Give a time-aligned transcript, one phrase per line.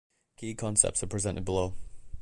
[0.35, 1.75] Key concepts are presented below.